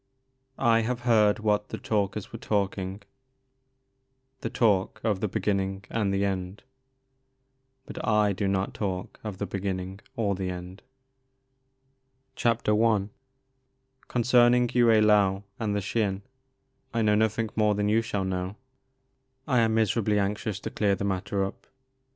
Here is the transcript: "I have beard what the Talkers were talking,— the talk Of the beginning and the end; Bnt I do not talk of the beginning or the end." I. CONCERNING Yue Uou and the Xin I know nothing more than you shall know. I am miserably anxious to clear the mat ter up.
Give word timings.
"I 0.75 0.81
have 0.81 1.03
beard 1.03 1.37
what 1.37 1.69
the 1.69 1.77
Talkers 1.77 2.33
were 2.33 2.39
talking,— 2.39 3.03
the 4.39 4.49
talk 4.49 4.99
Of 5.03 5.19
the 5.19 5.27
beginning 5.27 5.85
and 5.91 6.11
the 6.11 6.25
end; 6.25 6.63
Bnt 7.87 8.03
I 8.07 8.33
do 8.33 8.47
not 8.47 8.73
talk 8.73 9.19
of 9.23 9.37
the 9.37 9.45
beginning 9.45 9.99
or 10.15 10.33
the 10.33 10.49
end." 10.49 10.81
I. 12.43 13.09
CONCERNING 14.07 14.71
Yue 14.73 14.87
Uou 14.87 15.43
and 15.59 15.75
the 15.75 15.81
Xin 15.81 16.23
I 16.95 17.03
know 17.03 17.13
nothing 17.13 17.51
more 17.55 17.75
than 17.75 17.87
you 17.87 18.01
shall 18.01 18.23
know. 18.25 18.55
I 19.47 19.59
am 19.59 19.75
miserably 19.75 20.17
anxious 20.17 20.59
to 20.61 20.71
clear 20.71 20.95
the 20.95 21.05
mat 21.05 21.25
ter 21.25 21.45
up. 21.45 21.67